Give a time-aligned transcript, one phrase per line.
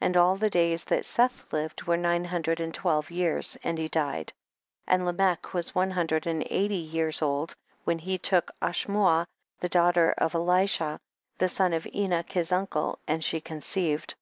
[0.00, 0.06] 10.
[0.08, 3.88] And all the days that Seth lived, were nine hundred and twelve years, and he
[3.88, 4.32] died.
[4.86, 5.00] 1 1.
[5.00, 9.26] And Lamech was one hun dred and eighty years old when he took Ashmua,
[9.60, 10.98] the daughter of Elishaa
[11.36, 14.14] the son of Enoch his uncle, and she conceived.